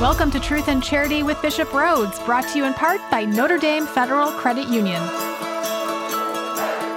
[0.00, 3.56] Welcome to Truth and Charity with Bishop Rhoades, brought to you in part by Notre
[3.56, 5.00] Dame Federal Credit Union.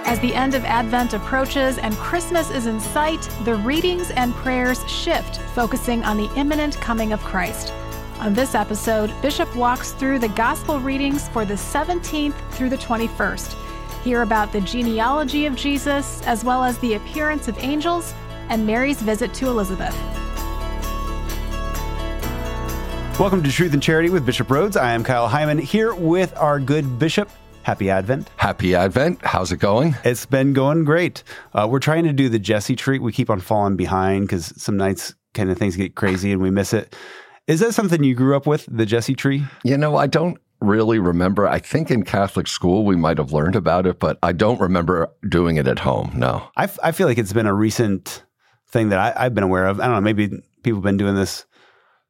[0.05, 4.85] As the end of Advent approaches and Christmas is in sight, the readings and prayers
[4.89, 7.71] shift, focusing on the imminent coming of Christ.
[8.19, 13.53] On this episode, Bishop walks through the gospel readings for the 17th through the 21st.
[14.03, 18.13] Hear about the genealogy of Jesus, as well as the appearance of angels
[18.49, 19.95] and Mary's visit to Elizabeth.
[23.19, 24.79] Welcome to Truth and Charity with Bishop Rhoades.
[24.79, 27.29] I am Kyle Hyman here with our good bishop.
[27.63, 28.29] Happy Advent.
[28.37, 29.19] Happy Advent.
[29.25, 29.93] How's it going?
[30.05, 31.23] It's been going great.
[31.53, 32.97] Uh, we're trying to do the Jesse tree.
[32.97, 36.49] We keep on falling behind because some nights kind of things get crazy and we
[36.49, 36.95] miss it.
[37.45, 39.43] Is that something you grew up with, the Jesse tree?
[39.65, 41.45] You know, I don't really remember.
[41.45, 45.09] I think in Catholic school we might have learned about it, but I don't remember
[45.27, 46.13] doing it at home.
[46.15, 46.47] No.
[46.55, 48.23] I, f- I feel like it's been a recent
[48.69, 49.81] thing that I, I've been aware of.
[49.81, 50.01] I don't know.
[50.01, 50.29] Maybe
[50.63, 51.45] people have been doing this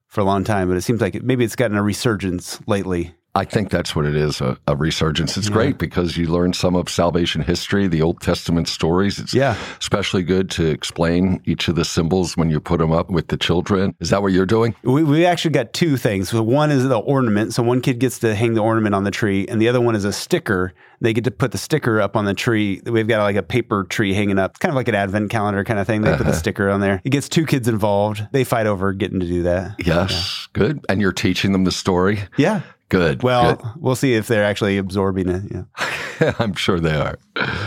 [0.09, 3.13] for a long time, but it seems like maybe it's gotten a resurgence lately.
[3.35, 5.38] I think that's what it is a, a resurgence.
[5.38, 5.53] It's yeah.
[5.53, 9.19] great because you learn some of salvation history, the Old Testament stories.
[9.19, 9.55] It's yeah.
[9.80, 13.38] especially good to explain each of the symbols when you put them up with the
[13.38, 13.95] children.
[14.00, 14.75] Is that what you're doing?
[14.83, 16.30] We, we actually got two things.
[16.30, 17.53] So one is the ornament.
[17.53, 19.95] So one kid gets to hang the ornament on the tree, and the other one
[19.95, 20.73] is a sticker.
[21.02, 22.81] They get to put the sticker up on the tree.
[22.85, 25.63] We've got like a paper tree hanging up, it's kind of like an advent calendar
[25.63, 26.02] kind of thing.
[26.02, 26.17] They uh-huh.
[26.17, 26.39] put the uh-huh.
[26.39, 27.02] sticker on there.
[27.03, 28.27] It gets two kids involved.
[28.31, 29.75] They fight over getting to do that.
[29.85, 30.59] Yes, yeah.
[30.59, 30.85] good.
[30.89, 32.19] And you're teaching them the story.
[32.38, 32.61] Yeah.
[32.89, 33.23] Good.
[33.23, 33.65] Well, good.
[33.77, 35.43] we'll see if they're actually absorbing it.
[35.51, 36.33] Yeah.
[36.39, 37.17] I'm sure they are.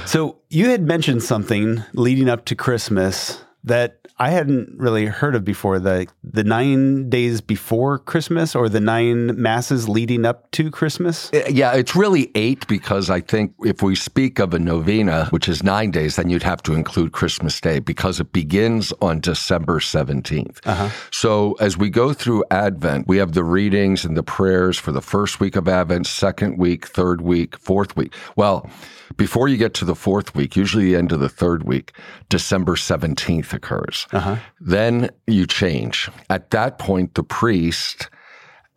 [0.05, 5.45] So you had mentioned something leading up to Christmas that I hadn't really heard of
[5.45, 11.33] before the the nine days before Christmas or the nine masses leading up to Christmas.
[11.33, 15.49] Uh, yeah, it's really eight because I think if we speak of a novena, which
[15.49, 19.79] is nine days, then you'd have to include Christmas Day because it begins on December
[19.79, 20.59] 17th.
[20.65, 20.91] Uh-huh.
[21.11, 25.03] So as we go through Advent, we have the readings and the prayers for the
[25.03, 28.15] first week of Advent, second week, third week, fourth week.
[28.37, 28.69] Well,
[29.17, 31.93] before you get to the fourth week, usually the end of the third week,
[32.29, 34.07] December 17th occurs.
[34.13, 34.37] Uh-huh.
[34.61, 36.09] Then you change.
[36.31, 38.09] At that point, the priest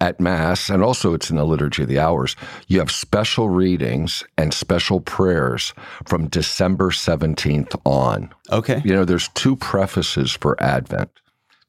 [0.02, 2.36] at Mass, and also it's in the Liturgy of the Hours,
[2.68, 5.74] you have special readings and special prayers
[6.06, 8.34] from December 17th on.
[8.52, 8.82] Okay.
[8.84, 11.10] You know, there's two prefaces for Advent.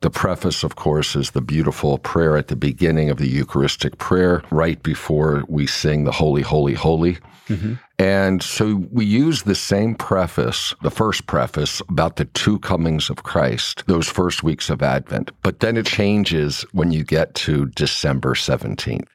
[0.03, 4.43] The preface, of course, is the beautiful prayer at the beginning of the Eucharistic prayer,
[4.51, 7.17] right before we sing the Holy, Holy, Holy.
[7.49, 7.75] Mm-hmm.
[7.99, 13.23] And so we use the same preface, the first preface about the two comings of
[13.23, 15.31] Christ, those first weeks of Advent.
[15.43, 19.09] But then it changes when you get to December 17th.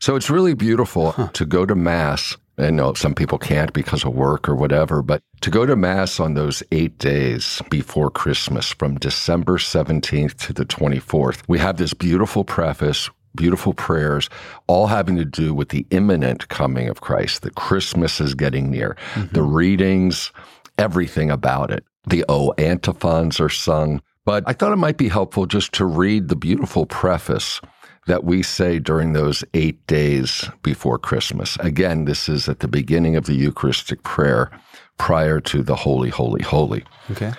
[0.00, 1.28] So it's really beautiful huh.
[1.34, 5.22] to go to Mass I know some people can't because of work or whatever, but
[5.42, 10.64] to go to Mass on those eight days before Christmas, from December 17th to the
[10.64, 14.30] 24th, we have this beautiful preface, beautiful prayers,
[14.66, 18.96] all having to do with the imminent coming of Christ, that Christmas is getting near,
[19.12, 19.34] mm-hmm.
[19.34, 20.32] the readings,
[20.78, 21.84] everything about it.
[22.06, 24.00] The O antiphons are sung.
[24.24, 27.60] But I thought it might be helpful just to read the beautiful preface
[28.06, 31.56] that we say during those eight days before Christmas.
[31.60, 34.50] Again, this is at the beginning of the Eucharistic prayer
[34.98, 36.84] prior to the Holy, Holy, Holy.
[37.10, 37.32] Okay.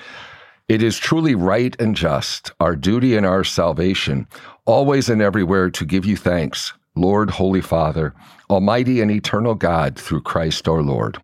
[0.67, 4.27] It is truly right and just, our duty and our salvation,
[4.65, 8.13] always and everywhere to give you thanks, Lord, Holy Father,
[8.49, 11.21] Almighty and eternal God, through Christ our Lord.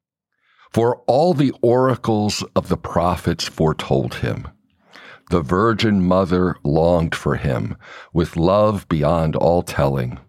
[0.72, 4.48] For all the oracles of the prophets foretold him
[5.30, 7.76] the Virgin Mother longed for him
[8.14, 10.20] with love beyond all telling.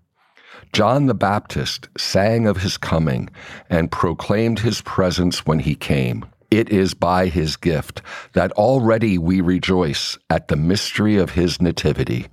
[0.72, 3.30] John the Baptist sang of his coming
[3.70, 6.24] and proclaimed his presence when he came.
[6.50, 8.02] It is by his gift
[8.32, 12.26] that already we rejoice at the mystery of his nativity,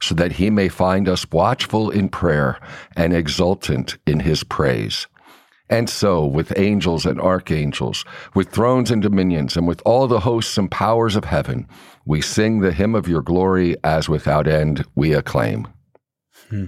[0.00, 2.58] so that he may find us watchful in prayer
[2.96, 5.06] and exultant in his praise.
[5.68, 10.56] And so, with angels and archangels, with thrones and dominions, and with all the hosts
[10.58, 11.66] and powers of heaven,
[12.06, 15.68] we sing the hymn of your glory as without end we acclaim.
[16.48, 16.66] Hmm.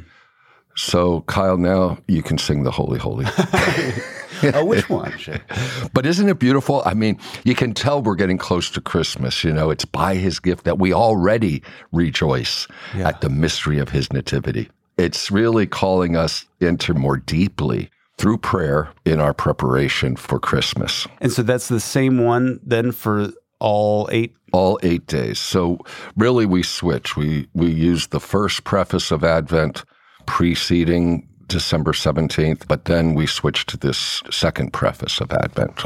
[0.76, 3.24] So, Kyle, now you can sing the Holy, Holy.
[4.54, 5.12] oh, which one?
[5.92, 6.82] but isn't it beautiful?
[6.84, 9.42] I mean, you can tell we're getting close to Christmas.
[9.42, 11.62] You know, it's by his gift that we already
[11.92, 13.08] rejoice yeah.
[13.08, 14.70] at the mystery of his nativity.
[14.96, 21.06] It's really calling us into more deeply through prayer in our preparation for Christmas.
[21.20, 25.38] And so that's the same one then for all eight all 8 days.
[25.38, 25.78] So
[26.16, 27.16] really we switch.
[27.16, 29.84] We we use the first preface of Advent
[30.26, 35.84] preceding December 17th, but then we switch to this second preface of Advent.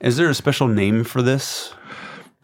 [0.00, 1.74] Is there a special name for this?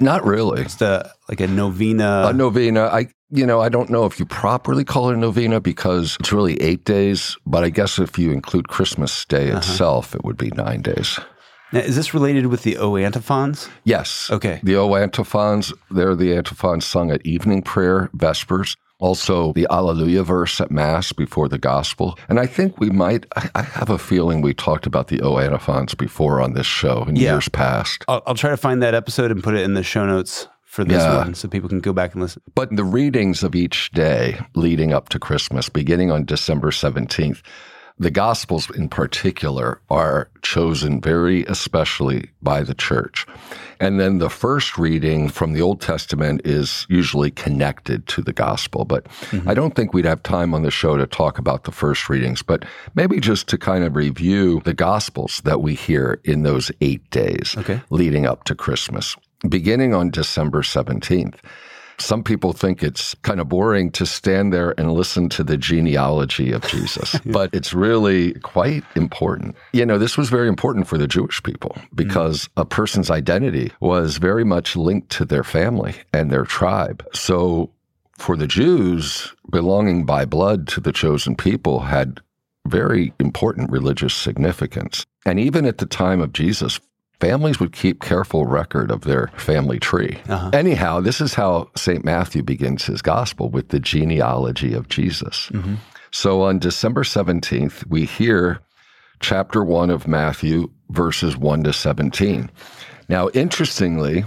[0.01, 0.61] Not really.
[0.63, 2.27] It's the like a novena.
[2.29, 2.83] A novena.
[2.87, 6.33] I You know, I don't know if you properly call it a novena because it's
[6.33, 9.59] really eight days, but I guess if you include Christmas Day Uh-huh.
[9.59, 11.19] itself, it would be nine days.
[11.73, 13.69] Now, is this related with the O antiphons?
[13.85, 14.31] Yes.
[14.31, 14.61] Okay.
[14.63, 18.77] The O antiphons, they're the antiphons sung at evening prayer, Vespers.
[19.01, 22.19] Also, the Alleluia verse at Mass before the Gospel.
[22.29, 25.95] And I think we might, I have a feeling we talked about the O antiphons
[25.95, 27.35] before on this show in Yeah.
[27.35, 28.05] years past.
[28.09, 30.83] I'll, I'll try to find that episode and put it in the show notes for
[30.85, 31.19] this Yeah.
[31.19, 32.43] one so people can go back and listen.
[32.57, 37.41] But the readings of each day leading up to Christmas, beginning on December 17th,
[37.99, 43.27] the Gospels in particular are chosen very especially by the church.
[43.81, 48.85] And then the first reading from the Old Testament is usually connected to the Gospel.
[48.85, 49.49] But mm-hmm.
[49.49, 52.43] I don't think we'd have time on the show to talk about the first readings,
[52.43, 52.65] but
[52.95, 57.55] maybe just to kind of review the Gospels that we hear in those eight days
[57.59, 57.81] Okay.
[57.91, 59.17] leading up to Christmas,
[59.49, 61.37] beginning on December 17th.
[62.01, 66.53] Some people think it's kind of boring to stand there and listen to the genealogy
[66.53, 69.57] of Jesus, but it's really quite important.
[69.73, 71.87] You know, this was very important for the Jewish people mm.
[71.95, 77.07] because a person's identity was very much linked to their family and their tribe.
[77.13, 77.71] So
[78.17, 82.21] for the Jews, belonging by blood to the chosen people had
[82.67, 85.07] very important religious significance.
[85.25, 86.81] And even at the time of Jesus,
[87.21, 90.19] families would keep careful record of their family tree.
[90.29, 90.51] Uh-huh.
[90.53, 92.05] Anyhow, this is how St.
[92.05, 95.51] Matthew begins his gospel with the genealogy of Jesus.
[96.11, 98.61] So on December 17th, we hear
[99.21, 102.51] chapter 1 of Matthew, verses 1 to 17.
[103.09, 104.25] Now, interestingly,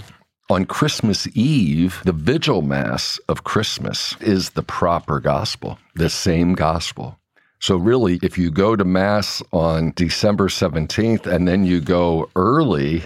[0.50, 7.18] on Christmas Eve, the vigil mass of Christmas is the proper gospel, the same gospel.
[7.62, 13.04] So, really, if you go to Mass on December 17th and then you go early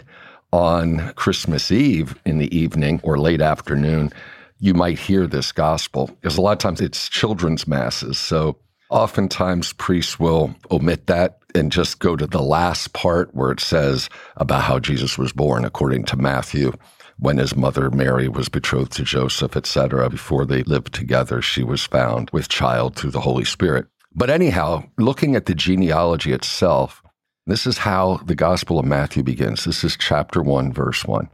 [0.54, 4.14] on Christmas Eve in the evening or late afternoon,
[4.62, 6.08] you might hear this gospel.
[6.08, 8.18] Because a lot of times it's children's masses.
[8.18, 8.58] So,
[8.90, 14.10] oftentimes priests will omit that and just go to the last part where it says
[14.38, 16.72] about how Jesus was born according to Matthew
[17.20, 20.10] when his mother Mary was betrothed to Joseph, etc.
[20.10, 23.88] Before they lived together, she was found with child through the Holy Spirit.
[24.18, 27.04] But anyhow, looking at the genealogy itself,
[27.46, 29.66] this is how the Gospel of Matthew begins.
[29.66, 31.30] This is chapter 1, verse 1.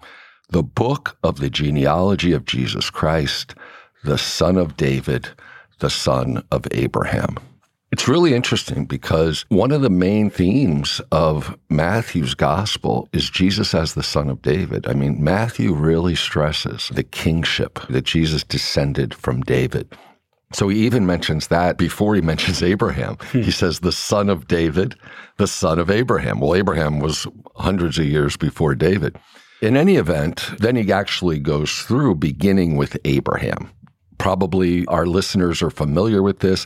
[0.50, 3.54] The book of the genealogy of Jesus Christ,
[4.04, 5.30] the son of David,
[5.78, 7.38] the son of Abraham.
[7.92, 13.94] It's really interesting because one of the main themes of Matthew's gospel is Jesus as
[13.94, 14.88] the son of David.
[14.88, 19.96] I mean, Matthew really stresses the kingship that Jesus descended from David.
[20.54, 22.66] So he even mentions that before he mentions hmm.
[22.66, 23.18] Abraham.
[23.32, 23.42] Hmm.
[23.42, 24.96] He says, the son of David,
[25.38, 26.40] the son of Abraham.
[26.40, 29.18] Well, Abraham was hundreds of years before David.
[29.62, 33.70] In any event, then he actually goes through beginning with Abraham.
[34.18, 36.66] Probably our listeners are familiar with this.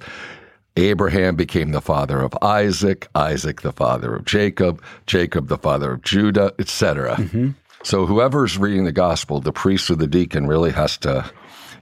[0.78, 6.02] Abraham became the father of Isaac, Isaac the father of Jacob, Jacob the father of
[6.02, 7.16] Judah, etc.
[7.16, 7.50] Mm-hmm.
[7.84, 11.30] So whoever's reading the gospel, the priest or the deacon really has to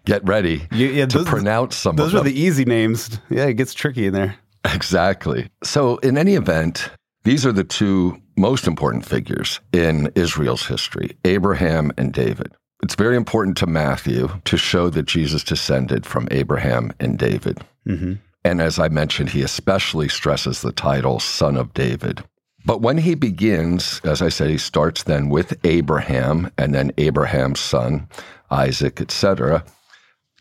[0.06, 2.34] get ready Yeah, yeah, to those- pronounce some Those of are them.
[2.34, 3.20] the easy names.
[3.30, 4.36] Yeah, it gets tricky in there.
[4.66, 5.50] Exactly.
[5.64, 6.90] So, in any event,
[7.24, 12.52] these are the two most important figures in Israel's history Abraham and David.
[12.82, 17.60] It's very important to Matthew to show that Jesus descended from Abraham and David.
[17.88, 18.18] Mhm.
[18.44, 22.24] And as I mentioned, he especially stresses the title Son of David.
[22.66, 27.60] But when he begins, as I said, he starts then with Abraham and then Abraham's
[27.62, 28.08] son,
[28.52, 29.64] Isaac, etc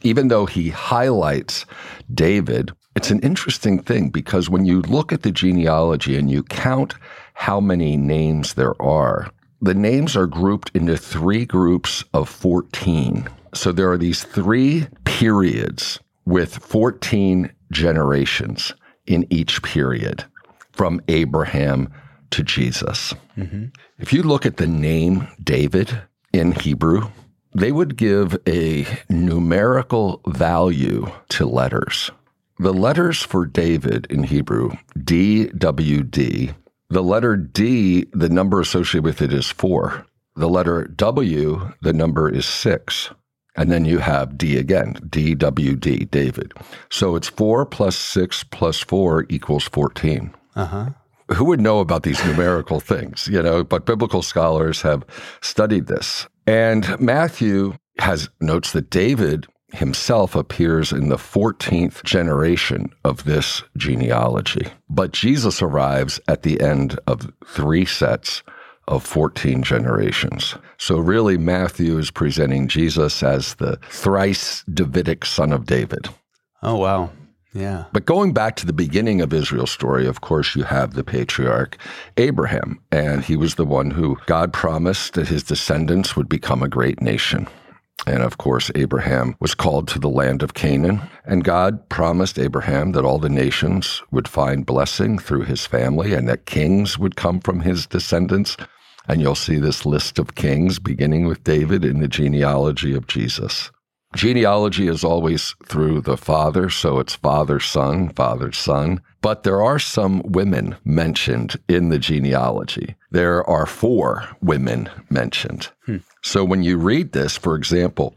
[0.02, 1.66] even though he highlights
[2.12, 6.94] David, it's an interesting thing because when you look at the genealogy and you count
[7.34, 9.30] how many names there are,
[9.60, 13.28] the names are grouped into three groups of 14.
[13.54, 18.74] So there are these three periods with 14 generations
[19.06, 20.24] in each period
[20.72, 21.92] from Abraham
[22.30, 23.14] to Jesus.
[23.36, 23.66] Mm-hmm.
[23.98, 27.08] If you look at the name David in Hebrew,
[27.54, 32.10] they would give a numerical value to letters.
[32.58, 36.54] The letters for David in Hebrew, DWD,
[36.90, 40.06] the letter D, the number associated with it is four.
[40.36, 43.10] The letter W, the number is six.
[43.56, 46.52] And then you have D again, DWD, David.
[46.90, 50.86] So it's four plus six plus four equals 14 Uh huh.
[51.34, 55.04] Who would know about these numerical things, you know, but biblical scholars have
[55.40, 56.26] studied this.
[56.46, 64.66] And Matthew has notes that David himself appears in the 14th generation of this genealogy.
[64.88, 68.42] But Jesus arrives at the end of three sets
[68.88, 70.56] of 14 generations.
[70.76, 76.08] So, really, Matthew is presenting Jesus as the thrice Davidic son of David.
[76.62, 77.10] Oh, wow.
[77.54, 77.84] Yeah.
[77.92, 81.76] But going back to the beginning of Israel's story, of course, you have the patriarch
[82.16, 86.68] Abraham, and he was the one who God promised that his descendants would become a
[86.68, 87.46] great nation.
[88.06, 92.92] And of course, Abraham was called to the land of Canaan, and God promised Abraham
[92.92, 97.38] that all the nations would find blessing through his family and that kings would come
[97.38, 98.56] from his descendants.
[99.08, 103.70] And you'll see this list of kings beginning with David in the genealogy of Jesus.
[104.14, 109.00] Genealogy is always through the father, so it's father, son, father, son.
[109.22, 112.96] But there are some women mentioned in the genealogy.
[113.10, 115.70] There are four women mentioned.
[115.86, 115.98] Hmm.
[116.22, 118.16] So when you read this, for example,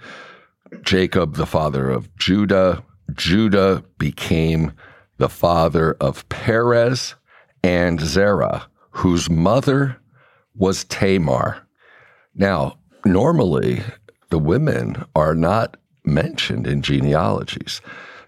[0.81, 2.83] Jacob, the father of Judah,
[3.13, 4.73] Judah became
[5.17, 7.15] the father of Perez
[7.63, 9.97] and Zerah, whose mother
[10.55, 11.67] was Tamar.
[12.33, 13.81] Now, normally,
[14.29, 17.81] the women are not mentioned in genealogies.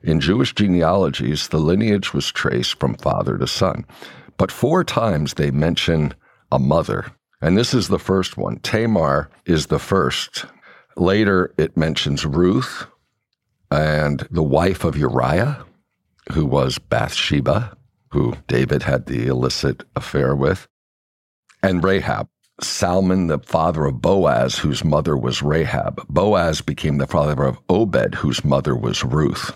[0.04, 3.86] In Jewish genealogies, the lineage was traced from father to son.
[4.38, 6.14] But four times they mention
[6.52, 7.12] a mother.
[7.42, 8.60] And this is the first one.
[8.60, 10.46] Tamar is the first.
[10.96, 12.88] Later, it mentions Ruth
[13.70, 15.66] and the wife of Uriah,
[16.32, 17.78] who was Bathsheba,
[18.12, 20.68] who David had the illicit affair with,
[21.62, 22.30] and Rahab.
[22.62, 26.06] Salmon, the father of Boaz, whose mother was Rahab.
[26.10, 29.56] Boaz became the father of Obed, whose mother was Ruth.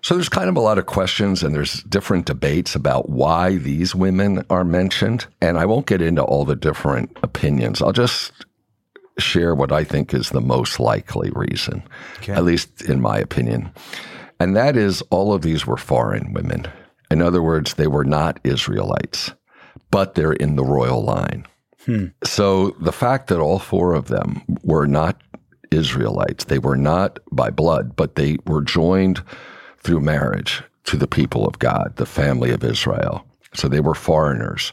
[0.00, 3.94] So there's kind of a lot of questions and there's different debates about why these
[3.94, 5.26] women are mentioned.
[5.40, 7.82] And I won't get into all the different opinions.
[7.82, 8.32] I'll just
[9.18, 11.82] share what I think is the most likely reason,
[12.18, 12.32] okay.
[12.32, 13.70] at least in my opinion.
[14.40, 16.68] And that is all of these were foreign women.
[17.10, 19.32] In other words, they were not Israelites,
[19.90, 21.44] but they're in the royal line.
[21.88, 22.08] Hmm.
[22.22, 25.22] So the fact that all four of them were not
[25.70, 29.22] Israelites, they were not by blood, but they were joined
[29.78, 33.26] through marriage to the people of God, the family of Israel.
[33.58, 34.72] So they were foreigners.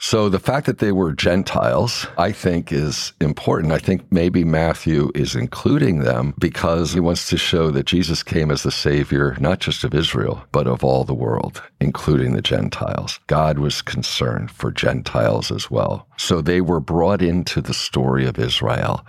[0.00, 3.72] So the fact that they were Gentiles, I think, is important.
[3.72, 8.50] I think maybe Matthew is including them because he wants to show that Jesus came
[8.50, 13.20] as the Savior, not just of Israel, but of all the world, including the Gentiles.
[13.28, 16.06] God was concerned for Gentiles as well.
[16.18, 19.06] So they were brought into the story of Israel,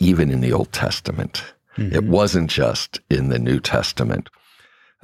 [0.00, 1.44] even in the Old Testament.
[1.78, 1.94] Mm-hmm.
[1.94, 4.28] It wasn't just in the New Testament.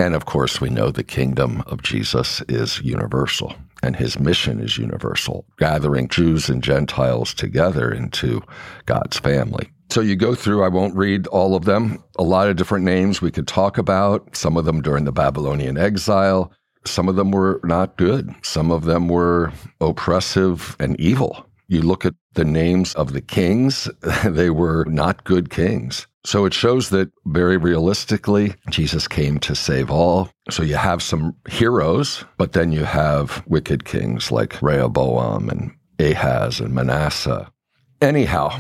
[0.00, 4.78] And of course, we know the kingdom of Jesus is universal and his mission is
[4.78, 8.42] universal, gathering Jews and Gentiles together into
[8.86, 9.68] God's family.
[9.90, 13.20] So you go through, I won't read all of them, a lot of different names
[13.20, 16.50] we could talk about, some of them during the Babylonian exile.
[16.86, 18.34] Some of them were not good.
[18.40, 19.52] Some of them were
[19.82, 21.44] oppressive and evil.
[21.68, 23.86] You look at the names of the kings,
[24.24, 26.06] they were not good kings.
[26.24, 30.30] So it shows that very realistically, Jesus came to save all.
[30.50, 36.60] So you have some heroes, but then you have wicked kings like Rehoboam and Ahaz
[36.60, 37.50] and Manasseh.
[38.02, 38.50] Anyhow,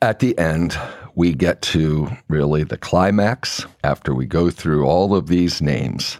[0.00, 0.78] at the end,
[1.14, 6.18] we get to really the climax after we go through all of these names.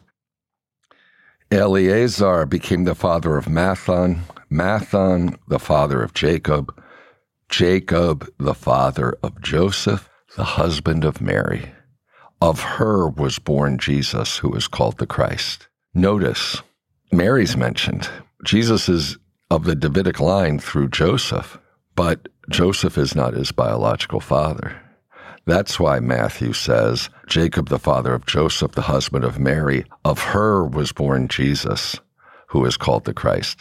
[1.50, 6.78] Eleazar became the father of Matthan, Matthan, the father of Jacob,
[7.48, 11.72] Jacob, the father of Joseph, the husband of Mary.
[12.40, 15.68] Of her was born Jesus, who is called the Christ.
[15.94, 16.62] Notice,
[17.12, 18.08] Mary's mentioned.
[18.44, 19.18] Jesus is
[19.50, 21.58] of the Davidic line through Joseph,
[21.96, 24.80] but Joseph is not his biological father.
[25.46, 30.64] That's why Matthew says, Jacob, the father of Joseph, the husband of Mary, of her
[30.64, 31.98] was born Jesus,
[32.48, 33.60] who is called the Christ,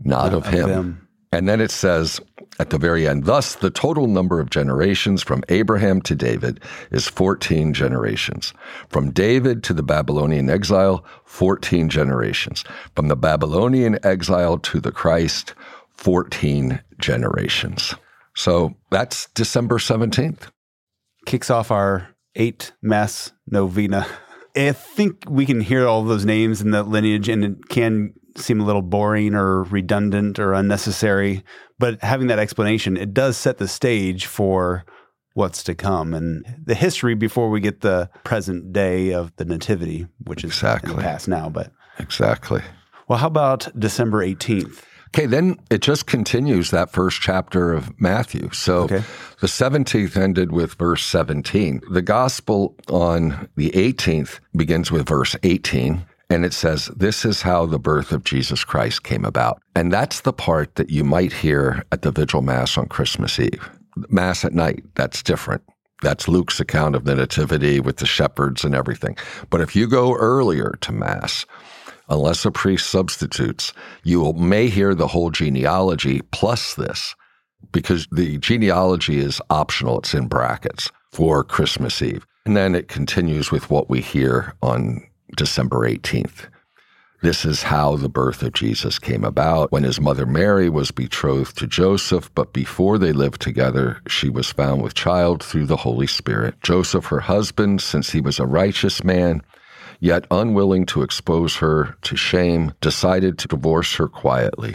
[0.00, 1.08] not, not of, him.
[1.32, 2.20] And then it says,
[2.58, 3.24] at the very end.
[3.24, 6.60] Thus, the total number of generations from Abraham to David
[6.90, 8.52] is 14 generations.
[8.88, 12.64] From David to the Babylonian exile, 14 generations.
[12.94, 15.54] From the Babylonian exile to the Christ,
[15.94, 17.94] 14 generations.
[18.34, 20.50] So that's December 17th.
[21.26, 24.06] Kicks off our eight mass novena.
[24.56, 28.60] I think we can hear all those names in the lineage and it can seem
[28.60, 31.44] a little boring or redundant or unnecessary.
[31.78, 34.84] But having that explanation, it does set the stage for
[35.34, 40.06] what's to come and the history before we get the present day of the nativity,
[40.24, 40.90] which is exactly.
[40.90, 41.48] in the past now.
[41.48, 42.62] But exactly.
[43.08, 44.82] Well, how about December 18th?
[45.14, 48.50] Okay, then it just continues that first chapter of Matthew.
[48.52, 49.02] So okay.
[49.40, 51.82] the 17th ended with verse 17.
[51.90, 57.66] The gospel on the 18th begins with verse 18 and it says, This is how
[57.66, 59.60] the birth of Jesus Christ came about.
[59.76, 63.68] And that's the part that you might hear at the Vigil Mass on Christmas Eve.
[64.08, 65.62] Mass at night, that's different.
[66.00, 69.16] That's Luke's account of the Nativity with the shepherds and everything.
[69.50, 71.44] But if you go earlier to Mass,
[72.08, 73.72] unless a priest substitutes,
[74.02, 77.14] you may hear the whole genealogy plus this,
[77.70, 82.26] because the genealogy is optional, it's in brackets for Christmas Eve.
[82.44, 86.48] And then it continues with what we hear on December 18th.
[87.22, 89.70] This is how the birth of Jesus came about.
[89.70, 94.50] When his mother Mary was betrothed to Joseph, but before they lived together, she was
[94.50, 96.60] found with child through the Holy Spirit.
[96.62, 99.40] Joseph, her husband, since he was a righteous man,
[100.00, 104.74] yet unwilling to expose her to shame, decided to divorce her quietly.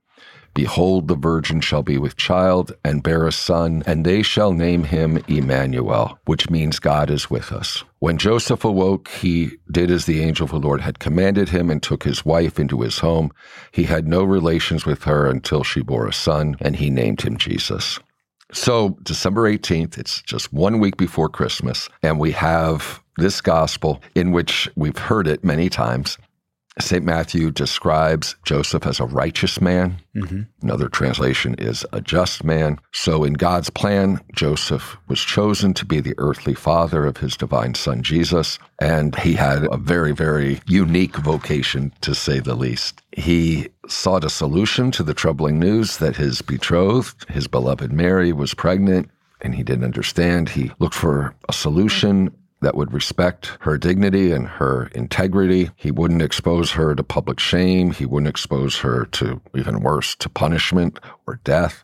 [0.53, 4.83] Behold, the virgin shall be with child and bear a son, and they shall name
[4.83, 7.83] him Emmanuel, which means God is with us.
[7.99, 11.81] When Joseph awoke, he did as the angel of the Lord had commanded him and
[11.81, 13.31] took his wife into his home.
[13.71, 17.37] He had no relations with her until she bore a son, and he named him
[17.37, 17.99] Jesus.
[18.51, 24.31] So, December 18th, it's just one week before Christmas, and we have this gospel in
[24.31, 26.17] which we've heard it many times.
[26.79, 27.03] St.
[27.03, 29.97] Matthew describes Joseph as a righteous man.
[30.15, 30.43] Mm-hmm.
[30.61, 32.79] Another translation is a just man.
[32.93, 37.75] So, in God's plan, Joseph was chosen to be the earthly father of his divine
[37.75, 38.57] son, Jesus.
[38.79, 43.01] And he had a very, very unique vocation, to say the least.
[43.11, 48.53] He sought a solution to the troubling news that his betrothed, his beloved Mary, was
[48.53, 49.09] pregnant
[49.41, 50.49] and he didn't understand.
[50.49, 52.31] He looked for a solution
[52.61, 55.71] that would respect her dignity and her integrity.
[55.75, 57.91] He wouldn't expose her to public shame.
[57.91, 61.83] He wouldn't expose her to, even worse, to punishment or death.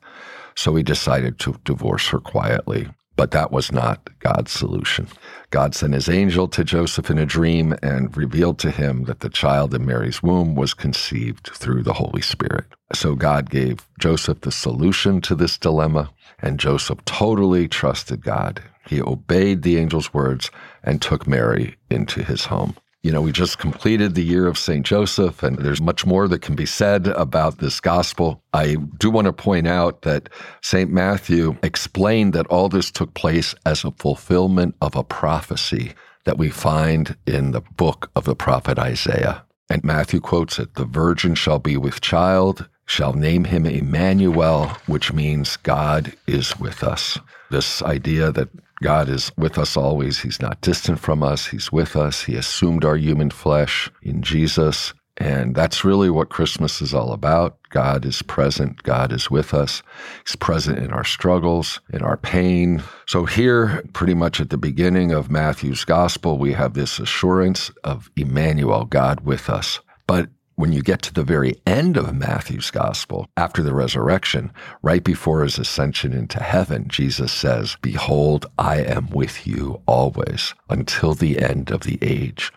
[0.55, 2.89] So he decided to divorce her quietly.
[3.17, 5.07] But that was not God's solution.
[5.49, 9.29] God sent his angel to Joseph in a dream and revealed to him that the
[9.29, 12.65] child in Mary's womb was conceived through the Holy Spirit.
[12.93, 18.61] So God gave Joseph the solution to this dilemma, and Joseph totally trusted God.
[18.87, 20.51] He obeyed the angel's words
[20.83, 22.75] and took Mary into his home.
[23.07, 24.85] You know, we just completed the year of St.
[24.85, 28.43] Joseph, and there's much more that can be said about this gospel.
[28.51, 30.27] I do want to point out that
[30.61, 30.91] St.
[30.91, 35.93] Matthew explained that all this took place as a fulfillment of a prophecy
[36.25, 39.45] that we find in the book of the prophet Isaiah.
[39.69, 45.13] And Matthew quotes it The virgin shall be with child, shall name him Emmanuel, which
[45.13, 47.17] means God is with us.
[47.51, 48.49] This idea that
[48.81, 50.19] God is with us always.
[50.19, 51.47] He's not distant from us.
[51.47, 52.23] He's with us.
[52.23, 54.93] He assumed our human flesh in Jesus.
[55.19, 57.57] And that's really what Christmas is all about.
[57.71, 58.83] God is present.
[58.83, 59.81] God is with us.
[60.23, 62.83] He's present in our struggles, in our pain.
[63.07, 68.11] So, here, pretty much at the beginning of Matthew's gospel, we have this assurance of
[68.15, 69.79] Emmanuel, God with us.
[70.05, 75.03] But when you get to the very end of Matthew's gospel, after the resurrection, right
[75.03, 81.39] before his ascension into heaven, Jesus says, Behold, I am with you always until the
[81.39, 82.51] end of the age.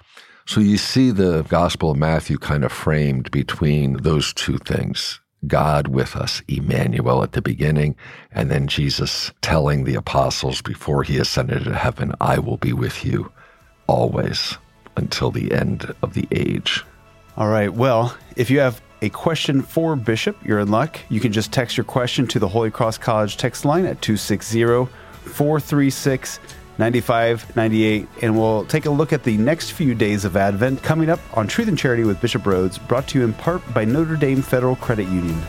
[0.46, 5.20] So you see the Gospel of Matthew kind of framed between those two things.
[5.46, 7.96] God with us, Emmanuel at the beginning,
[8.32, 13.04] and then Jesus telling the apostles before he ascended to heaven, I will be with
[13.04, 13.30] you
[13.86, 14.56] always
[14.96, 16.82] until the end of the age.
[17.40, 17.72] All right.
[17.72, 21.00] Well, if you have a question for Bishop, you're in luck.
[21.08, 24.62] You can just text your question to the Holy Cross College text line at 260
[25.24, 26.38] 436
[26.76, 28.08] 9598.
[28.20, 31.48] And we'll take a look at the next few days of Advent coming up on
[31.48, 34.76] Truth and Charity with Bishop Rhoades, brought to you in part by Notre Dame Federal
[34.76, 35.40] Credit Union.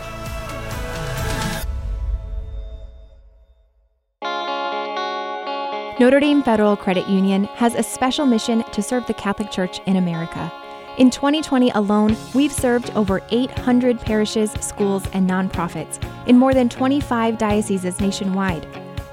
[6.00, 9.98] Notre Dame Federal Credit Union has a special mission to serve the Catholic Church in
[9.98, 10.50] America.
[10.98, 17.38] In 2020 alone, we've served over 800 parishes, schools, and nonprofits in more than 25
[17.38, 18.68] dioceses nationwide.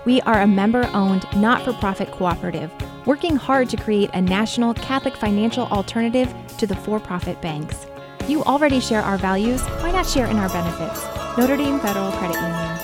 [0.04, 2.72] We are a member owned, not for profit cooperative,
[3.06, 7.86] working hard to create a national Catholic financial alternative to the for profit banks.
[8.26, 11.06] You already share our values, why not share in our benefits?
[11.38, 12.77] Notre Dame Federal Credit Union.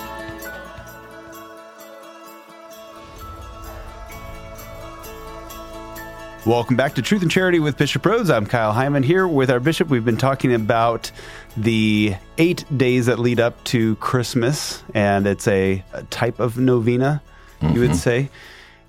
[6.47, 8.29] Welcome back to Truth and Charity with Bishop Rhoades.
[8.31, 9.89] I'm Kyle Hyman here with our bishop.
[9.89, 11.11] We've been talking about
[11.57, 17.23] the eight days that lead up to Christmas, and it's a, a type of novena,
[17.63, 17.75] mm-hmm.
[17.75, 17.97] you would mm-hmm.
[17.97, 18.29] say.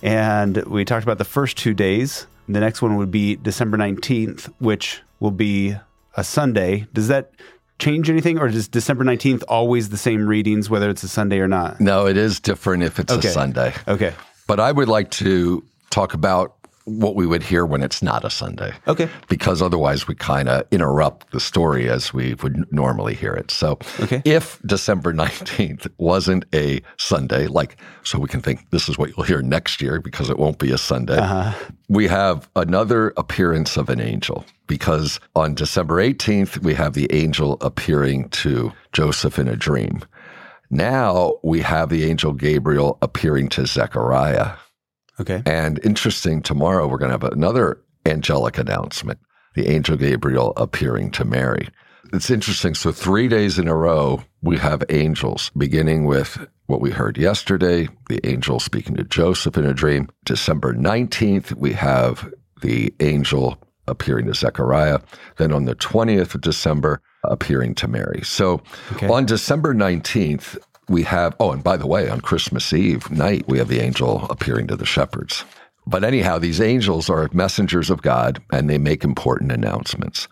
[0.02, 2.28] And we talked about the first two days.
[2.50, 5.78] The next one would be December 19th, which will be
[6.18, 6.88] a Sunday.
[6.92, 7.32] Does that
[7.80, 11.48] change anything, or is December 19th always the same readings, whether it's a Sunday or
[11.48, 11.80] not?
[11.80, 13.30] No, it is different if it's okay.
[13.30, 13.74] a Sunday.
[13.88, 14.14] Okay.
[14.46, 18.30] But I would like to talk about what we would hear when it's not a
[18.30, 18.74] Sunday.
[18.88, 19.10] Okay.
[19.28, 23.52] Because otherwise we kind of interrupt the story as we would normally hear it.
[23.52, 24.22] So okay.
[24.24, 29.26] if December 19th wasn't a Sunday, like, so we can think this is what you'll
[29.26, 31.54] hear next year because it won't be a Sunday, uh-huh.
[31.90, 37.58] we have another appearance of an angel because on December 18th, we have the angel
[37.62, 40.02] appearing to Joseph in a dream.
[40.70, 44.54] Now we have the angel Gabriel appearing to Zechariah
[45.20, 45.42] Okay.
[45.46, 49.20] And interesting, tomorrow we're going to have another angelic announcement
[49.56, 51.70] the angel Gabriel appearing to Mary.
[52.14, 52.76] It's interesting.
[52.76, 57.88] So, three days in a row, we have angels, beginning with what we heard yesterday
[58.10, 60.10] the angel speaking to Joseph in a dream.
[60.24, 65.00] December 19th, we have the angel appearing to Zechariah.
[65.38, 68.22] Then on the 20th of December, appearing to Mary.
[68.24, 68.62] So,
[68.94, 69.08] okay.
[69.08, 70.58] on December 19th,
[70.90, 74.26] we have, oh, and by the way, on Christmas Eve night, we have the angel
[74.30, 75.44] appearing to the shepherds.
[75.88, 80.28] But anyhow, these angels are messengers of God and they make important announcements.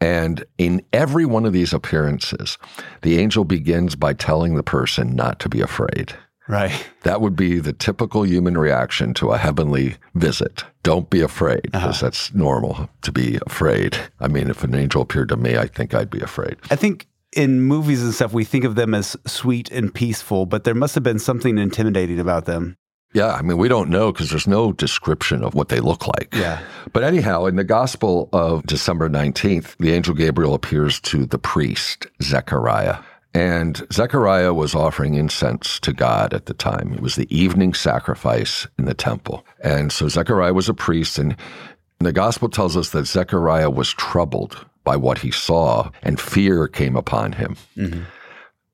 [0.00, 2.56] And in every one of these appearances,
[3.02, 6.14] the angel begins by telling the person not to be afraid.
[6.46, 6.88] Right.
[7.02, 10.64] That would be the typical human reaction to a heavenly visit.
[10.82, 12.06] Don't be afraid, because uh-huh.
[12.06, 13.98] that's normal to be afraid.
[14.20, 16.56] I mean, if an angel appeared to me, I think I'd be afraid.
[16.70, 17.06] I think
[17.38, 20.96] in movies and stuff, we think of them as sweet and peaceful, but there must
[20.96, 22.76] have been something intimidating about them.
[23.14, 26.34] Yeah, I mean, we don't know because there's no description of what they look like.
[26.34, 26.60] Yeah.
[26.92, 32.08] But anyhow, in the Gospel of December 19th, the angel Gabriel appears to the priest,
[32.20, 32.98] Zechariah.
[33.32, 36.92] And Zechariah was offering incense to God at the time.
[36.92, 39.46] It was the evening sacrifice in the temple.
[39.62, 41.36] And so Zechariah was a priest, and
[42.00, 46.96] the Gospel tells us that Zechariah was troubled by what he saw, and fear came
[46.96, 47.58] upon him.
[47.76, 48.04] Mm-hmm.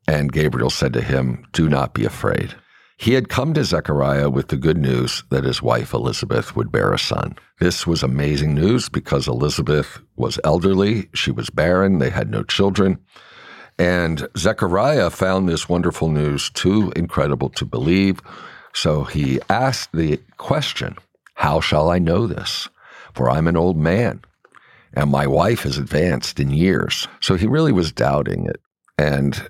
[0.07, 2.55] And Gabriel said to him, Do not be afraid.
[2.99, 6.93] He had come to Zechariah with the good news that his wife Elizabeth would bear
[6.93, 7.35] a son.
[7.59, 13.01] This was amazing news because Elizabeth was elderly, she was barren, they had no children.
[13.77, 18.21] And Zechariah found this wonderful news too incredible to believe.
[18.73, 20.95] So he asked the question,
[21.35, 22.69] How shall I know this?
[23.15, 24.23] For I'm an old man
[24.95, 27.07] and my wife has advanced in years.
[27.21, 28.61] So he really was doubting it.
[28.99, 29.49] And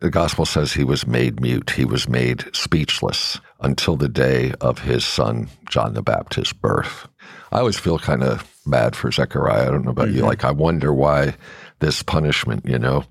[0.00, 4.80] the gospel says he was made mute, he was made speechless until the day of
[4.80, 7.08] his son, John the Baptist's birth.
[7.50, 9.68] I always feel kind of bad for Zechariah.
[9.68, 10.18] I don't know about mm-hmm.
[10.18, 10.22] you.
[10.22, 11.36] Like, I wonder why
[11.78, 13.04] this punishment, you know?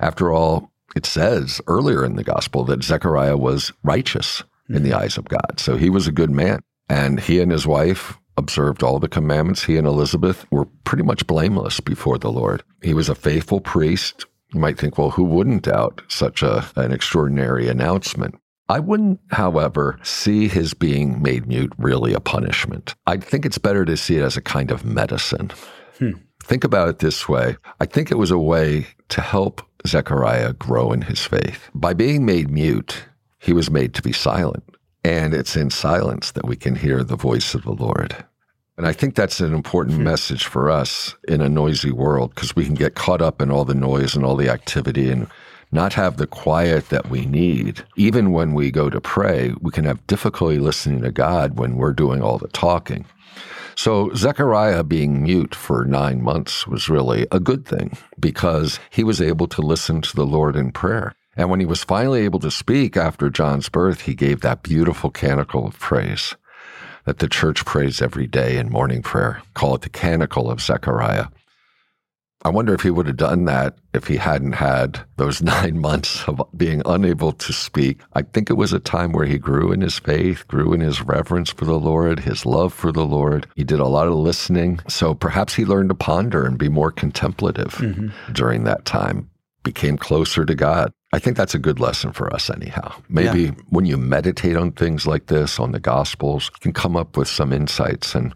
[0.00, 4.76] After all, it says earlier in the gospel that Zechariah was righteous mm-hmm.
[4.76, 5.00] in the mm-hmm.
[5.00, 5.58] eyes of God.
[5.58, 6.60] So he was a good man.
[6.88, 9.64] And he and his wife observed all the commandments.
[9.64, 12.62] He and Elizabeth were pretty much blameless before the Lord.
[12.82, 14.26] He was a faithful priest.
[14.52, 18.36] You might think, well, who wouldn't doubt such a, an extraordinary announcement?
[18.68, 22.94] I wouldn't, however, see his being made mute really a punishment.
[23.06, 25.52] I think it's better to see it as a kind of medicine.
[25.98, 26.12] Hmm.
[26.42, 30.92] Think about it this way I think it was a way to help Zechariah grow
[30.92, 31.70] in his faith.
[31.74, 33.04] By being made mute,
[33.38, 34.64] he was made to be silent.
[35.06, 38.24] And it's in silence that we can hear the voice of the Lord.
[38.76, 40.02] And I think that's an important hmm.
[40.02, 43.64] message for us in a noisy world because we can get caught up in all
[43.64, 45.28] the noise and all the activity and
[45.70, 47.84] not have the quiet that we need.
[47.96, 51.92] Even when we go to pray, we can have difficulty listening to God when we're
[51.92, 53.06] doing all the talking.
[53.76, 59.20] So Zechariah being mute for nine months was really a good thing because he was
[59.20, 61.14] able to listen to the Lord in prayer.
[61.36, 65.10] And when he was finally able to speak after John's birth, he gave that beautiful
[65.10, 66.34] canticle of praise
[67.04, 69.40] that the church prays every day in morning prayer.
[69.54, 71.26] Call it the canticle of Zechariah.
[72.42, 76.22] I wonder if he would have done that if he hadn't had those nine months
[76.28, 78.00] of being unable to speak.
[78.12, 81.02] I think it was a time where he grew in his faith, grew in his
[81.02, 83.46] reverence for the Lord, his love for the Lord.
[83.56, 84.80] He did a lot of listening.
[84.88, 88.32] So perhaps he learned to ponder and be more contemplative mm-hmm.
[88.32, 89.30] during that time,
[89.62, 90.92] became closer to God.
[91.16, 92.94] I think that's a good lesson for us, anyhow.
[93.08, 93.50] Maybe yeah.
[93.70, 97.26] when you meditate on things like this, on the Gospels, you can come up with
[97.26, 98.14] some insights.
[98.14, 98.34] And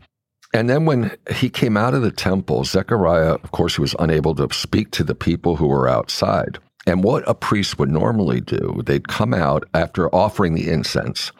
[0.54, 4.34] and then when he came out of the temple, Zechariah, of course, he was unable
[4.36, 6.58] to speak to the people who were outside.
[6.86, 11.32] And what a priest would normally do, they'd come out after offering the incense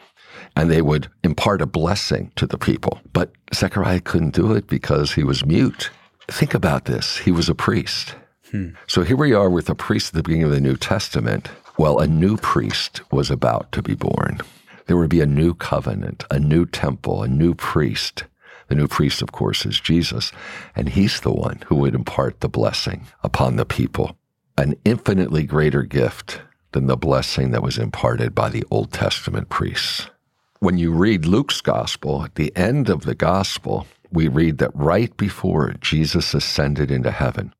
[0.55, 3.01] and they would impart a blessing to the people.
[3.13, 5.89] But Zechariah couldn't do it because he was mute.
[6.29, 7.17] Think about this.
[7.17, 8.15] He was a priest.
[8.51, 8.69] Hmm.
[8.85, 11.49] So here we are with a priest at the beginning of the New Testament.
[11.77, 14.41] Well, a new priest was about to be born.
[14.87, 18.25] There would be a new covenant, a new temple, a new priest.
[18.67, 20.33] The new priest, of course, is Jesus,
[20.75, 24.17] and he's the one who would impart the blessing upon the people.
[24.57, 26.41] An infinitely greater gift
[26.73, 30.09] than the blessing that was imparted by the Old Testament priests.
[30.59, 35.15] When you read Luke's gospel, at the end of the gospel, we read that right
[35.15, 37.53] before Jesus ascended into heaven,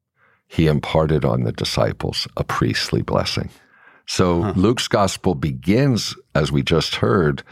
[0.51, 3.49] he imparted on the disciples a priestly blessing.
[4.05, 4.53] So huh.
[4.57, 7.43] Luke's gospel begins, as we just heard,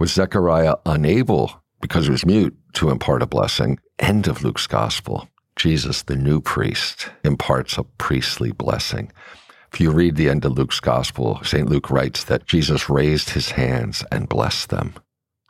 [0.00, 3.78] with Zechariah unable, because he was mute, to impart a blessing.
[4.00, 5.28] End of Luke's gospel.
[5.54, 9.12] Jesus, the new priest, imparts a priestly blessing.
[9.72, 11.68] If you read the end of Luke's gospel, St.
[11.68, 14.94] Luke writes that Jesus raised his hands and blessed them.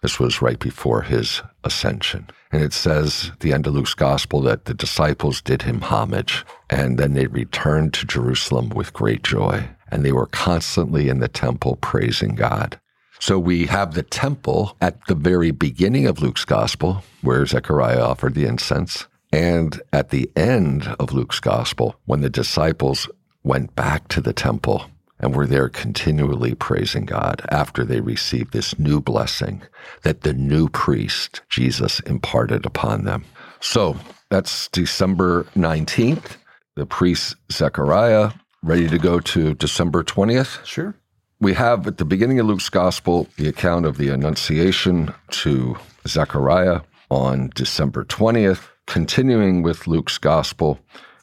[0.03, 2.29] This was right before his ascension.
[2.53, 6.99] And it says, the end of Luke's gospel, that the disciples did him homage, and
[6.99, 9.69] then they returned to Jerusalem with great joy.
[9.89, 12.81] And they were constantly in the temple praising God.
[13.19, 18.35] So we have the temple at the very beginning of Luke's gospel, where Zechariah offered
[18.35, 19.07] the incense.
[19.33, 23.09] And at the end of Luke's gospel, when the disciples
[23.43, 24.87] went back to the temple
[25.21, 29.63] and were there continually praising God after they received this new blessing
[30.03, 33.25] that the new priest, Jesus, imparted upon them.
[33.61, 33.97] So
[34.31, 36.37] that's December 19th.
[36.77, 38.31] The priest Zechariah,
[38.63, 40.65] ready to go to December 20th?
[40.65, 40.95] Sure.
[41.41, 46.83] We have at the beginning of Luke's gospel the account of the Annunciation to Zechariah
[47.11, 48.69] on December 20th.
[48.87, 50.81] Continuing with Luke's gospel,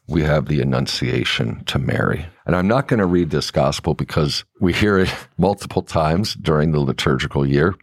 [0.07, 2.25] we have the Annunciation to Mary.
[2.45, 6.71] And I'm not going to read this gospel because we hear it multiple times during
[6.71, 7.75] the liturgical year.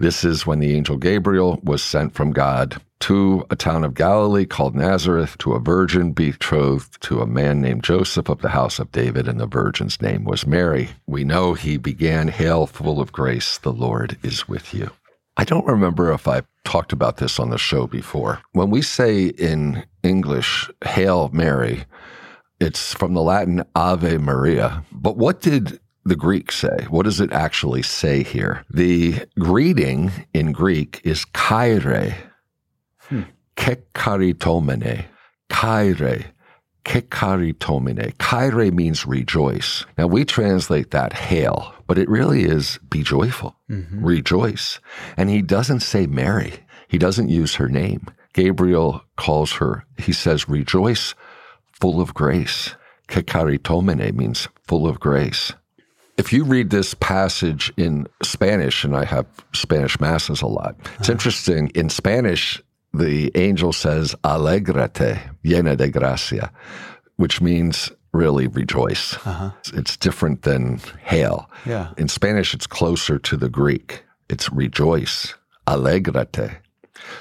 [0.00, 4.46] This is when the angel Gabriel was sent from God to a town of Galilee
[4.46, 8.92] called Nazareth to a virgin betrothed to a man named Joseph of the house of
[8.92, 10.90] David, and the virgin's name was Mary.
[11.06, 14.90] We know he began, Hail, full of grace, the Lord is with you.
[15.38, 18.42] I don't remember if I talked about this on the show before.
[18.52, 21.84] When we say in English, Hail Mary,
[22.60, 24.84] it's from the Latin Ave Maria.
[24.90, 26.86] But what did the Greek say?
[26.90, 28.64] What does it actually say here?
[28.68, 32.16] The greeting in Greek is kaire,
[33.02, 33.22] hmm.
[33.56, 35.04] kekaritomene,
[35.48, 36.24] kaire,
[36.84, 38.16] kekaritomene.
[38.18, 39.84] Kaire means rejoice.
[39.96, 44.04] Now we translate that hail, but it really is be joyful, mm-hmm.
[44.04, 44.78] rejoice.
[45.16, 46.60] And he doesn't say Mary.
[46.86, 48.06] He doesn't use her name.
[48.34, 51.14] Gabriel calls her, he says, rejoice,
[51.72, 52.76] full of grace.
[53.08, 55.52] Kekaritomene means full of grace.
[56.18, 61.08] If you read this passage in Spanish, and I have Spanish masses a lot, it's
[61.08, 61.12] uh-huh.
[61.12, 61.68] interesting.
[61.74, 66.52] In Spanish, the angel says, Alegrate, llena de gracia,
[67.16, 69.14] which means really rejoice.
[69.26, 69.50] Uh-huh.
[69.74, 71.50] It's different than hail.
[71.66, 71.92] Yeah.
[71.96, 74.04] In Spanish, it's closer to the Greek.
[74.28, 75.34] It's rejoice,
[75.66, 76.58] alegrate.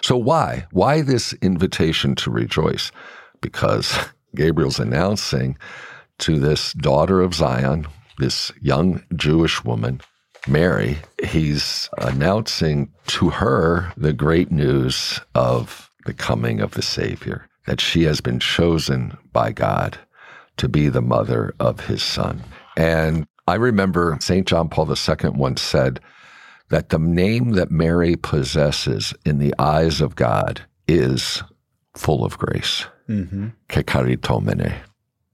[0.02, 0.66] So why?
[0.72, 2.92] Why this invitation to rejoice?
[3.42, 3.98] Because
[4.36, 5.58] Gabriel's announcing
[6.20, 10.02] to this daughter of Zion, this young Jewish woman,
[10.48, 17.82] Mary, he's announcing to her the great news of the coming of the Savior, that
[17.82, 20.00] she has been chosen by God
[20.58, 22.44] to be the mother of his son.
[22.76, 24.48] And I remember St.
[24.48, 26.00] John Paul II once said
[26.70, 31.44] that the name that Mary possesses in the eyes of God is
[31.96, 32.86] full of grace.
[33.08, 33.48] Mm-hmm.
[33.70, 34.76] Kekaritomene.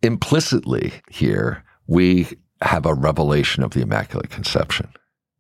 [0.02, 2.28] Implicitly here, we
[2.62, 4.90] have a revelation of the Immaculate Conception.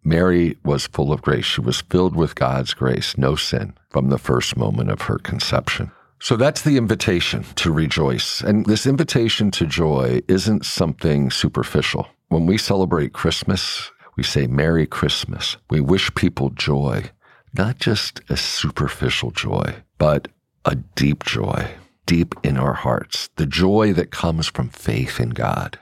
[0.03, 1.45] Mary was full of grace.
[1.45, 5.91] She was filled with God's grace, no sin, from the first moment of her conception.
[6.23, 8.39] So that's the invitation to rejoice.
[8.39, 12.07] And this invitation to joy isn't something superficial.
[12.29, 15.57] When we celebrate Christmas, we say Merry Christmas.
[15.69, 17.11] We wish people joy,
[17.53, 20.29] not just a superficial joy, but
[20.63, 21.69] a deep joy,
[22.05, 23.29] deep in our hearts.
[23.35, 25.77] The joy that comes from faith in God,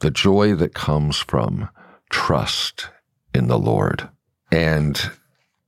[0.00, 1.68] the joy that comes from
[2.10, 2.88] trust
[3.32, 4.08] in the Lord.
[4.50, 5.12] And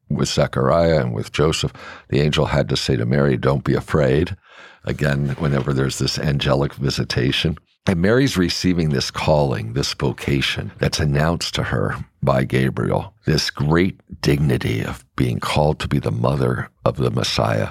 [0.09, 1.73] with Zechariah and with Joseph,
[2.09, 4.37] the angel had to say to Mary, Don't be afraid.
[4.85, 7.59] Again, whenever there's this angelic visitation.
[7.89, 14.01] And Mary's receiving this calling, this vocation that's announced to her by Gabriel, this great
[14.21, 17.71] dignity of being called to be the mother of the Messiah,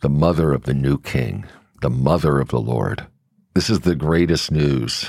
[0.00, 1.46] the mother of the new king,
[1.80, 3.06] the mother of the Lord.
[3.54, 5.08] This is the greatest news,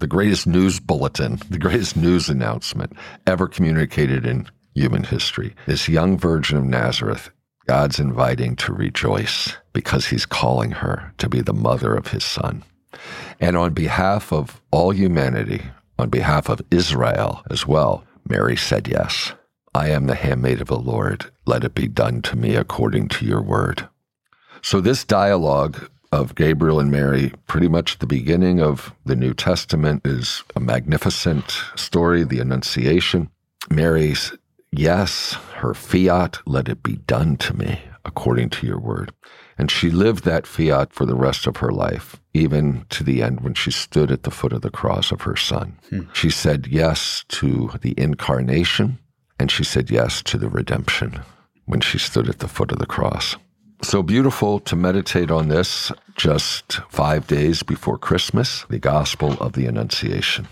[0.00, 2.92] the greatest news bulletin, the greatest news announcement
[3.26, 5.54] ever communicated in human history.
[5.66, 7.30] This young virgin of Nazareth,
[7.66, 12.64] God's inviting to rejoice because he's calling her to be the mother of his son.
[13.38, 15.62] And on behalf of all humanity,
[15.98, 19.32] on behalf of Israel as well, Mary said yes.
[19.74, 21.30] I am the handmaid of the Lord.
[21.46, 23.88] Let it be done to me according to your word.
[24.62, 30.02] So, this dialogue of Gabriel and Mary, pretty much the beginning of the New Testament,
[30.04, 31.44] is a magnificent
[31.76, 33.30] story, the Annunciation.
[33.70, 34.32] Mary's
[34.72, 39.12] yes, her fiat, let it be done to me according to your word.
[39.58, 43.40] And she lived that fiat for the rest of her life, even to the end
[43.40, 45.78] when she stood at the foot of the cross of her son.
[45.90, 46.02] Hmm.
[46.14, 48.98] She said yes to the incarnation,
[49.38, 51.20] and she said yes to the redemption
[51.66, 53.36] when she stood at the foot of the cross.
[53.82, 59.66] So beautiful to meditate on this just five days before Christmas, the Gospel of the
[59.66, 60.48] Annunciation.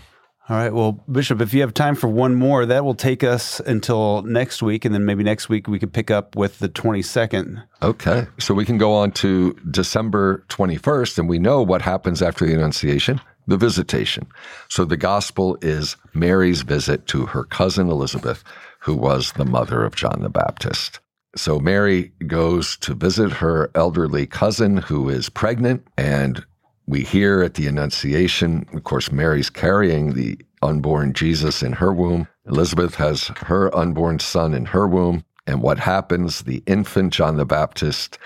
[0.49, 0.73] All right.
[0.73, 4.63] Well, Bishop, if you have time for one more, that will take us until next
[4.63, 4.83] week.
[4.83, 7.63] And then maybe next week we could pick up with the 22nd.
[7.83, 8.25] Okay.
[8.39, 12.53] So we can go on to December 21st, and we know what happens after the
[12.53, 14.27] Annunciation the visitation.
[14.69, 18.43] So the gospel is Mary's visit to her cousin Elizabeth,
[18.79, 20.99] who was the mother of John the Baptist.
[21.35, 26.45] So Mary goes to visit her elderly cousin who is pregnant, and
[26.89, 32.27] we hear at the Annunciation, of course, Mary's carrying the unborn Jesus in her womb.
[32.47, 35.23] Elizabeth has her unborn son in her womb.
[35.45, 36.41] And what happens?
[36.41, 38.17] The infant John the Baptist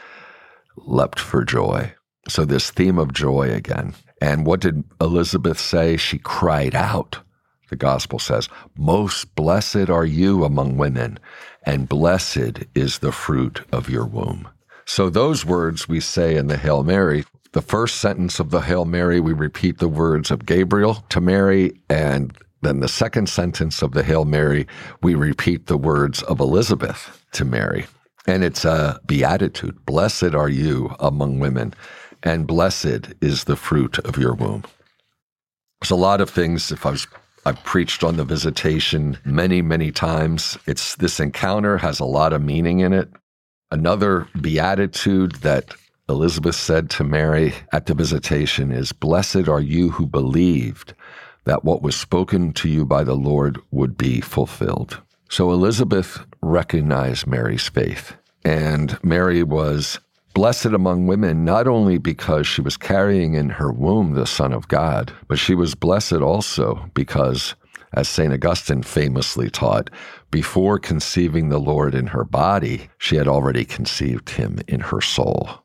[0.78, 1.94] leapt for joy.
[2.30, 3.96] So, this theme of joy again.
[4.22, 5.98] And what did Elizabeth say?
[5.98, 7.20] She cried out.
[7.70, 8.48] The gospel says,
[8.78, 11.20] Most blessed are you among women,
[11.66, 14.48] and blessed is the fruit of your womb.
[14.86, 18.86] So, those words we say in the Hail Mary the first sentence of the Hail
[18.86, 23.92] Mary, we repeat the words of Gabriel to Mary, and then the second sentence of
[23.92, 24.68] the Hail Mary,
[25.02, 27.86] we repeat the words of Elizabeth to Mary.
[28.26, 29.86] And it's a beatitude.
[29.86, 31.74] Blessed are you among women,
[32.24, 34.64] and blessed is the fruit of your womb.
[35.82, 36.72] There's a lot of things.
[36.72, 37.06] If I was,
[37.46, 40.58] I've preached on the visitation many, many times.
[40.66, 43.10] It's this encounter has a lot of meaning in it.
[43.70, 45.76] Another beatitude that
[46.10, 50.94] Elizabeth said to Mary at the visitation is, Blessed are you who believed
[51.46, 55.02] that what was spoken to you by the Lord would be fulfilled.
[55.30, 58.16] So Elizabeth recognized Mary's faith.
[58.44, 60.00] And Mary was
[60.34, 64.68] blessed among women, not only because she was carrying in her womb the Son of
[64.68, 67.56] God, but she was blessed also because,
[67.94, 68.34] as St.
[68.34, 69.90] Augustine famously taught,
[70.32, 75.63] before conceiving the Lord in her body, she had already conceived him in her soul.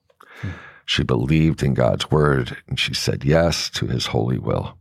[0.88, 4.78] She believed in God's word and she said yes to his holy will.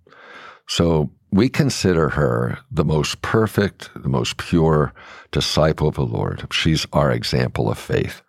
[0.66, 4.94] So we consider her the most perfect, the most pure
[5.34, 6.48] disciple of the Lord.
[6.50, 8.22] She's our example of faith.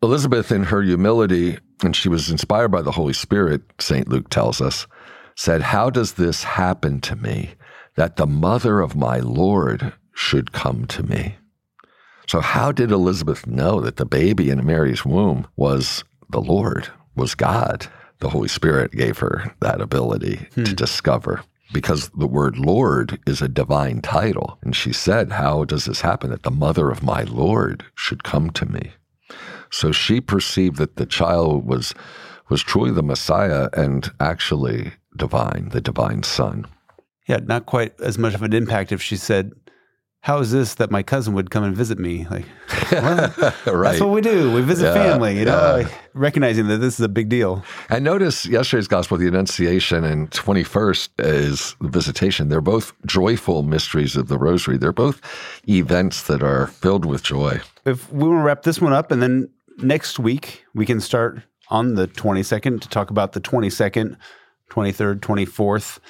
[0.00, 4.08] Elizabeth, in her humility, and she was inspired by the Holy Spirit, St.
[4.08, 4.86] Luke tells us,
[5.34, 7.50] said, How does this happen to me
[7.96, 11.34] that the mother of my Lord should come to me?
[12.28, 16.92] So, how did Elizabeth know that the baby in Mary's womb was the Lord?
[17.18, 17.86] Was God.
[18.20, 20.64] The Holy Spirit gave her that ability hmm.
[20.64, 24.58] to discover because the word Lord is a divine title.
[24.62, 28.50] And she said, How does this happen that the mother of my Lord should come
[28.50, 28.92] to me?
[29.70, 31.94] So she perceived that the child was,
[32.48, 36.66] was truly the Messiah and actually divine, the divine Son.
[37.26, 39.52] Yeah, not quite as much of an impact if she said,
[40.20, 42.26] how is this that my cousin would come and visit me?
[42.30, 42.44] Like,
[42.92, 43.32] well,
[43.66, 43.90] right.
[43.90, 44.52] that's what we do.
[44.52, 45.84] We visit yeah, family, you know, yeah.
[45.84, 47.64] like recognizing that this is a big deal.
[47.88, 52.48] And notice yesterday's gospel, the Annunciation, and 21st is the visitation.
[52.48, 54.76] They're both joyful mysteries of the Rosary.
[54.76, 55.20] They're both
[55.68, 57.60] events that are filled with joy.
[57.84, 61.42] If we want to wrap this one up, and then next week we can start
[61.70, 64.16] on the 22nd to talk about the 22nd,
[64.70, 66.00] 23rd, 24th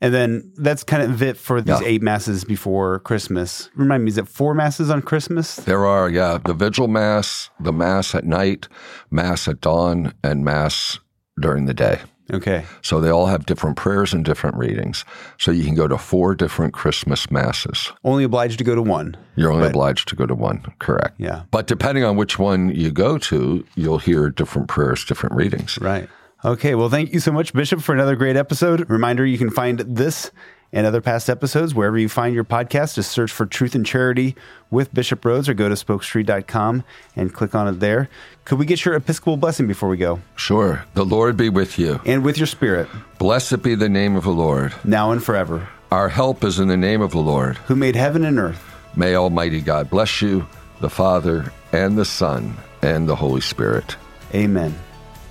[0.00, 1.86] and then that's kind of it for these yeah.
[1.86, 3.68] eight masses before Christmas.
[3.74, 5.56] Remind me, is it four masses on Christmas?
[5.56, 6.38] There are, yeah.
[6.44, 8.68] The vigil mass, the mass at night,
[9.10, 10.98] mass at dawn, and mass
[11.38, 12.00] during the day.
[12.32, 12.64] Okay.
[12.82, 15.04] So they all have different prayers and different readings.
[15.38, 17.92] So you can go to four different Christmas masses.
[18.04, 19.16] Only obliged to go to one.
[19.34, 21.16] You're only but, obliged to go to one, correct.
[21.18, 21.42] Yeah.
[21.50, 25.78] But depending on which one you go to, you'll hear different prayers, different readings.
[25.80, 26.08] Right.
[26.44, 28.88] Okay, well, thank you so much, Bishop, for another great episode.
[28.88, 30.30] Reminder you can find this
[30.72, 32.94] and other past episodes wherever you find your podcast.
[32.94, 34.36] Just search for Truth and Charity
[34.70, 36.84] with Bishop Rhoades or go to spokestreet.com
[37.16, 38.08] and click on it there.
[38.44, 40.20] Could we get your Episcopal blessing before we go?
[40.36, 40.84] Sure.
[40.94, 42.00] The Lord be with you.
[42.06, 42.88] And with your spirit.
[43.18, 44.72] Blessed be the name of the Lord.
[44.84, 45.68] Now and forever.
[45.90, 47.56] Our help is in the name of the Lord.
[47.56, 50.46] Who made heaven and earth May Almighty God bless you,
[50.80, 53.96] the Father, and the Son, and the Holy Spirit.
[54.34, 54.74] Amen.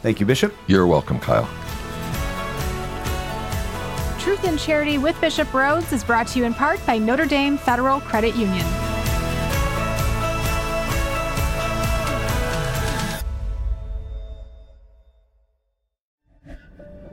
[0.02, 0.56] Thank you, Bishop.
[0.68, 1.50] You're welcome, Kyle.
[4.20, 7.58] Truth and Charity with Bishop Rhoades is brought to you in part by Notre Dame
[7.58, 8.66] Federal Credit Union.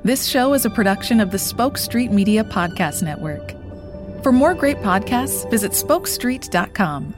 [0.04, 3.54] This show is a production of the Spoke Street Media Podcast Network.
[4.22, 7.12] For more great podcasts, visit spokestreet.com.